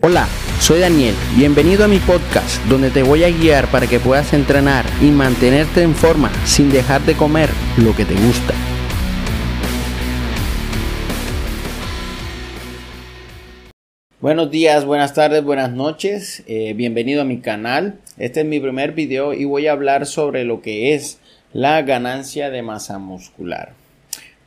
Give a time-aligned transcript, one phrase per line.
[0.00, 0.28] Hola,
[0.60, 4.84] soy Daniel, bienvenido a mi podcast donde te voy a guiar para que puedas entrenar
[5.02, 8.54] y mantenerte en forma sin dejar de comer lo que te gusta.
[14.20, 17.98] Buenos días, buenas tardes, buenas noches, eh, bienvenido a mi canal.
[18.18, 21.18] Este es mi primer video y voy a hablar sobre lo que es
[21.52, 23.72] la ganancia de masa muscular.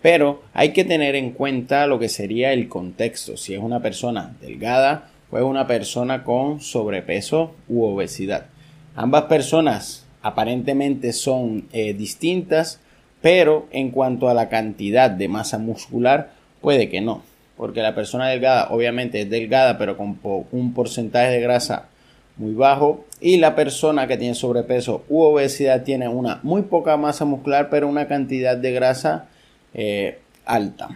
[0.01, 4.33] Pero hay que tener en cuenta lo que sería el contexto, si es una persona
[4.39, 8.47] delgada fue una persona con sobrepeso u obesidad.
[8.95, 12.81] Ambas personas aparentemente son eh, distintas,
[13.21, 17.23] pero en cuanto a la cantidad de masa muscular, puede que no,
[17.55, 20.19] porque la persona delgada obviamente es delgada, pero con
[20.51, 21.87] un porcentaje de grasa
[22.35, 27.23] muy bajo, y la persona que tiene sobrepeso u obesidad tiene una muy poca masa
[27.23, 29.29] muscular, pero una cantidad de grasa
[29.73, 30.89] eh, alta.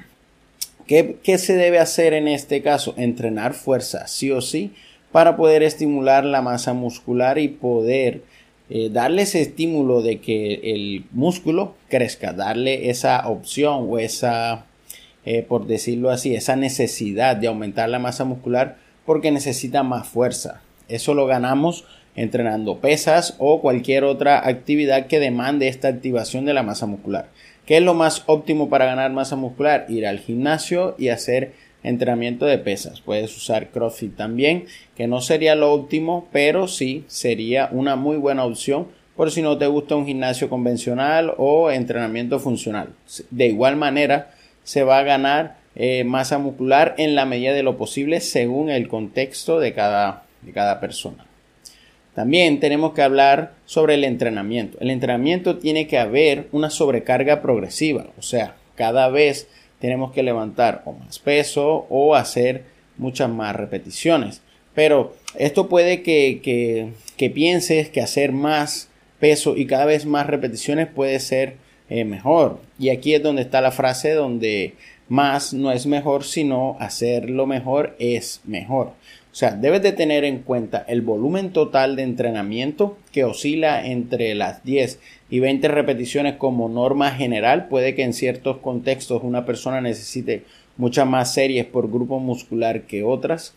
[0.87, 2.93] ¿Qué, se debe hacer en este caso?
[2.97, 4.73] Entrenar fuerza, sí o sí,
[5.11, 8.21] para poder estimular la masa muscular y poder
[8.69, 14.65] eh, darle ese estímulo de que el músculo crezca, darle esa opción o esa,
[15.25, 20.61] eh, por decirlo así, esa necesidad de aumentar la masa muscular porque necesita más fuerza.
[20.87, 26.63] Eso lo ganamos entrenando pesas o cualquier otra actividad que demande esta activación de la
[26.63, 27.29] masa muscular.
[27.65, 29.85] ¿Qué es lo más óptimo para ganar masa muscular?
[29.89, 33.01] Ir al gimnasio y hacer entrenamiento de pesas.
[33.01, 38.45] Puedes usar CrossFit también, que no sería lo óptimo, pero sí sería una muy buena
[38.45, 42.89] opción por si no te gusta un gimnasio convencional o entrenamiento funcional.
[43.31, 44.31] De igual manera,
[44.63, 48.87] se va a ganar eh, masa muscular en la medida de lo posible según el
[48.87, 51.25] contexto de cada, de cada persona.
[52.15, 54.77] También tenemos que hablar sobre el entrenamiento.
[54.79, 59.49] El entrenamiento tiene que haber una sobrecarga progresiva, o sea, cada vez
[59.79, 62.63] tenemos que levantar o más peso o hacer
[62.97, 64.41] muchas más repeticiones.
[64.73, 66.93] Pero esto puede que,
[67.33, 68.89] pienses que hacer más
[69.19, 71.55] peso y cada vez más repeticiones puede ser
[71.89, 72.59] eh, mejor.
[72.79, 74.73] Y aquí es donde está la frase donde
[75.07, 78.93] más no es mejor, sino hacerlo mejor es mejor.
[79.35, 84.33] O sea, debes de tener en cuenta el volumen total de entrenamiento que oscila entre
[84.33, 84.97] las 10
[85.29, 87.67] y 20 repeticiones como norma general.
[87.67, 90.43] Puede que en ciertos contextos una persona necesite
[90.77, 93.53] muchas más series por grupo muscular que otras.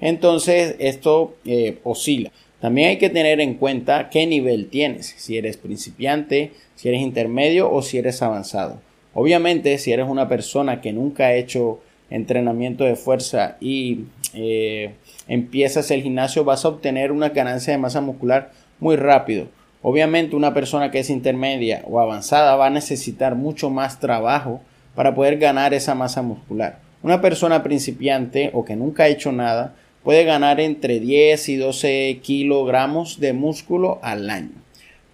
[0.00, 2.32] Entonces esto eh, oscila.
[2.62, 7.70] También hay que tener en cuenta qué nivel tienes, si eres principiante, si eres intermedio
[7.70, 8.80] o si eres avanzado.
[9.12, 11.80] Obviamente, si eres una persona que nunca ha hecho
[12.10, 14.94] entrenamiento de fuerza y eh,
[15.26, 19.48] empiezas el gimnasio vas a obtener una ganancia de masa muscular muy rápido.
[19.82, 24.60] Obviamente una persona que es intermedia o avanzada va a necesitar mucho más trabajo
[24.94, 26.80] para poder ganar esa masa muscular.
[27.02, 32.20] Una persona principiante o que nunca ha hecho nada puede ganar entre 10 y 12
[32.22, 34.50] kilogramos de músculo al año.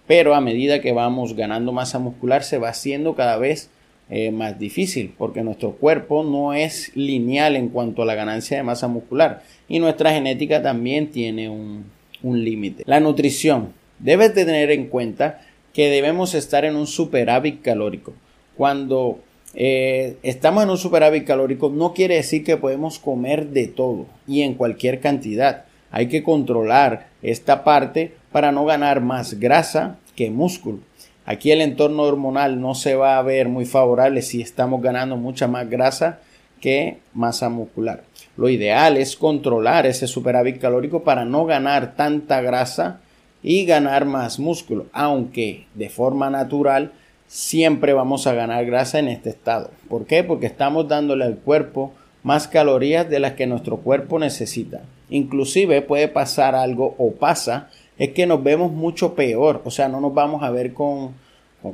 [0.07, 3.69] Pero a medida que vamos ganando masa muscular se va haciendo cada vez
[4.07, 8.61] eh, más difícil porque nuestro cuerpo no es lineal en cuanto a la ganancia de
[8.61, 11.85] masa muscular y nuestra genética también tiene un,
[12.21, 12.83] límite.
[12.85, 13.73] La nutrición.
[13.99, 15.41] Debes de tener en cuenta
[15.73, 18.13] que debemos estar en un superávit calórico.
[18.55, 19.19] Cuando
[19.55, 24.41] eh, estamos en un superávit calórico no quiere decir que podemos comer de todo y
[24.41, 25.65] en cualquier cantidad.
[25.89, 30.79] Hay que controlar esta parte para no ganar más grasa que músculo.
[31.25, 35.47] Aquí el entorno hormonal no se va a ver muy favorable si estamos ganando mucha
[35.47, 36.19] más grasa
[36.61, 38.03] que masa muscular.
[38.37, 42.99] Lo ideal es controlar ese superávit calórico para no ganar tanta grasa
[43.41, 46.91] y ganar más músculo, aunque de forma natural
[47.27, 49.71] siempre vamos a ganar grasa en este estado.
[49.89, 50.23] ¿Por qué?
[50.23, 51.93] Porque estamos dándole al cuerpo
[52.23, 54.81] más calorías de las que nuestro cuerpo necesita.
[55.09, 60.01] Inclusive puede pasar algo o pasa es que nos vemos mucho peor, o sea, no
[60.01, 61.13] nos vamos a ver con,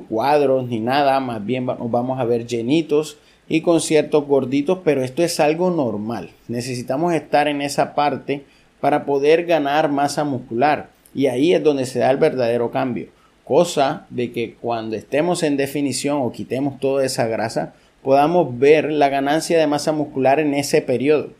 [0.08, 3.18] cuadros ni nada, más bien nos vamos a ver llenitos
[3.50, 6.30] y con ciertos gorditos, pero esto es algo normal.
[6.48, 8.46] Necesitamos estar en esa parte
[8.80, 13.08] para poder ganar masa muscular y ahí es donde se da el verdadero cambio.
[13.44, 19.10] Cosa de que cuando estemos en definición o quitemos toda esa grasa, podamos ver la
[19.10, 21.32] ganancia de masa muscular en ese periodo.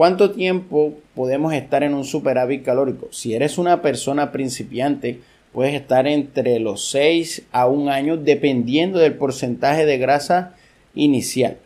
[0.00, 3.08] ¿Cuánto tiempo podemos estar en un superávit calórico?
[3.10, 5.20] Si eres una persona principiante,
[5.52, 10.54] puedes estar entre los 6 a 1 año dependiendo del porcentaje de grasa
[10.94, 11.58] inicial.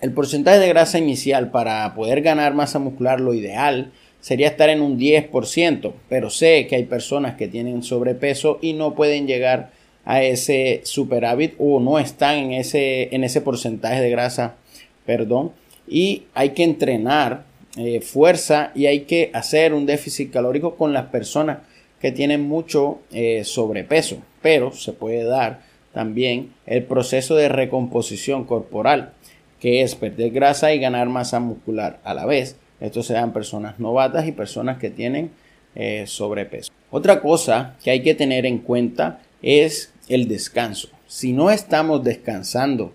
[0.00, 4.80] El porcentaje de grasa inicial para poder ganar masa muscular, lo ideal sería estar en
[4.80, 9.70] un 10%, pero sé que hay personas que tienen sobrepeso y no pueden llegar
[10.04, 14.56] a ese superávit o no están en ese, en ese porcentaje de grasa,
[15.04, 15.52] perdón,
[15.88, 17.44] y hay que entrenar
[17.76, 21.58] eh, fuerza y hay que hacer un déficit calórico con las personas
[22.00, 25.60] que tienen mucho eh, sobrepeso, pero se puede dar
[25.92, 29.12] también el proceso de recomposición corporal,
[29.60, 32.56] que es perder grasa y ganar masa muscular a la vez.
[32.80, 35.30] Esto se dan personas novatas y personas que tienen
[35.74, 36.70] eh, sobrepeso.
[36.90, 40.88] Otra cosa que hay que tener en cuenta es el descanso.
[41.06, 42.92] Si no estamos descansando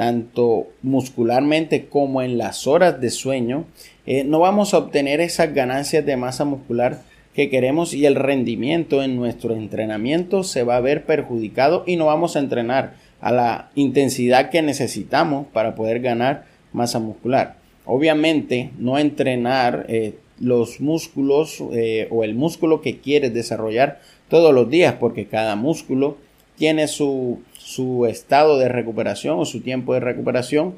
[0.00, 3.66] tanto muscularmente como en las horas de sueño,
[4.06, 7.02] eh, no vamos a obtener esas ganancias de masa muscular
[7.34, 12.06] que queremos y el rendimiento en nuestro entrenamiento se va a ver perjudicado y no
[12.06, 17.56] vamos a entrenar a la intensidad que necesitamos para poder ganar masa muscular.
[17.84, 24.00] Obviamente no entrenar eh, los músculos eh, o el músculo que quieres desarrollar
[24.30, 26.16] todos los días porque cada músculo
[26.60, 30.74] tiene su, su estado de recuperación o su tiempo de recuperación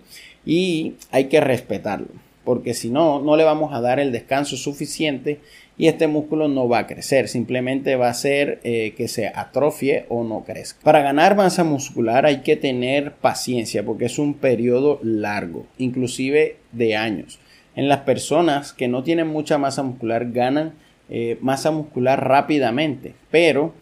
[0.47, 2.07] y hay que respetarlo
[2.45, 5.41] porque si no, no le vamos a dar el descanso suficiente
[5.79, 10.05] y este músculo no va a crecer, simplemente va a ser eh, que se atrofie
[10.09, 10.81] o no crezca.
[10.83, 16.97] Para ganar masa muscular hay que tener paciencia porque es un periodo largo, inclusive de
[16.97, 17.39] años.
[17.75, 20.75] En las personas que no tienen mucha masa muscular ganan
[21.09, 23.73] eh, masa muscular rápidamente, pero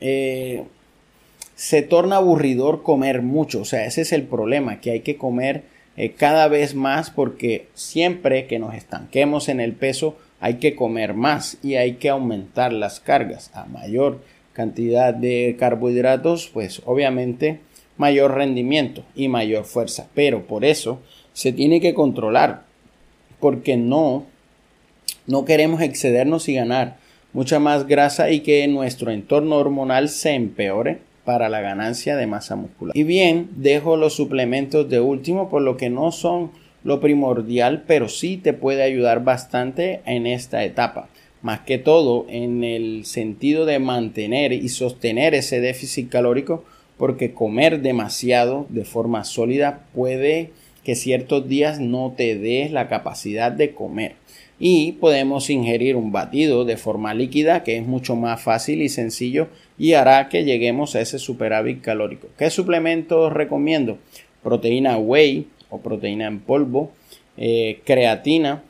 [0.00, 0.64] eh,
[1.60, 5.64] se torna aburridor comer mucho, o sea, ese es el problema, que hay que comer
[6.16, 11.58] cada vez más porque siempre que nos estanquemos en el peso hay que comer más
[11.62, 13.50] y hay que aumentar las cargas.
[13.52, 14.22] A mayor
[14.54, 17.60] cantidad de carbohidratos, pues obviamente
[17.98, 20.08] mayor rendimiento y mayor fuerza.
[20.14, 21.02] Pero por eso
[21.34, 22.62] se tiene que controlar,
[23.38, 24.24] porque no,
[25.26, 26.96] no queremos excedernos y ganar
[27.34, 32.56] mucha más grasa y que nuestro entorno hormonal se empeore para la ganancia de masa
[32.56, 32.96] muscular.
[32.96, 36.50] Y bien, dejo los suplementos de último, por lo que no son
[36.82, 41.08] lo primordial, pero sí te puede ayudar bastante en esta etapa.
[41.40, 46.64] Más que todo en el sentido de mantener y sostener ese déficit calórico,
[46.98, 50.50] porque comer demasiado de forma sólida puede
[50.82, 54.16] que ciertos días no te dé la capacidad de comer.
[54.62, 59.48] Y podemos ingerir un batido de forma líquida que es mucho más fácil y sencillo
[59.78, 62.28] y hará que lleguemos a ese superávit calórico.
[62.38, 63.96] ¿Qué suplementos recomiendo?
[64.42, 66.92] Proteína whey, o proteína en polvo,
[67.38, 68.62] eh, creatina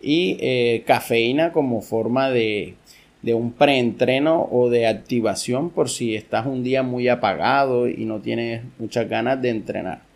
[0.00, 2.74] y eh, cafeína como forma de,
[3.22, 8.20] de un preentreno o de activación por si estás un día muy apagado y no
[8.20, 10.09] tienes muchas ganas de entrenar.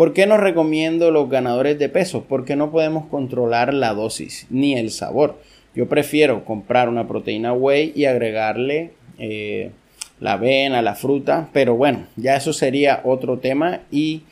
[0.00, 2.24] ¿Por qué no recomiendo los ganadores de peso?
[2.26, 5.36] Porque no podemos controlar la dosis ni el sabor.
[5.74, 9.72] Yo prefiero comprar una proteína whey y agregarle eh,
[10.18, 14.22] la avena, la fruta, pero bueno, ya eso sería otro tema y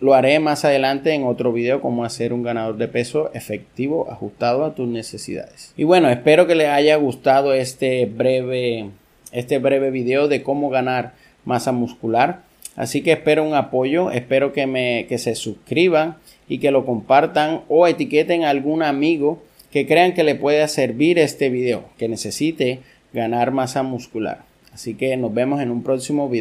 [0.00, 4.64] lo haré más adelante en otro video cómo hacer un ganador de peso efectivo ajustado
[4.64, 5.72] a tus necesidades.
[5.76, 8.90] Y bueno, espero que les haya gustado este breve,
[9.30, 11.12] este breve video de cómo ganar
[11.44, 12.49] masa muscular.
[12.80, 16.16] Así que espero un apoyo, espero que, me, que se suscriban
[16.48, 21.18] y que lo compartan o etiqueten a algún amigo que crean que le pueda servir
[21.18, 22.78] este video, que necesite
[23.12, 24.44] ganar masa muscular.
[24.72, 26.38] Así que nos vemos en un próximo video.